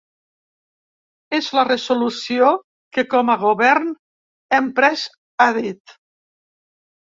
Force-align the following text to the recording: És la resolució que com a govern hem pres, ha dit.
És 1.39 1.49
la 1.57 1.65
resolució 1.67 2.49
que 2.99 3.05
com 3.13 3.31
a 3.35 3.37
govern 3.45 3.95
hem 4.59 4.73
pres, 4.81 5.07
ha 5.41 5.51
dit. 5.63 5.99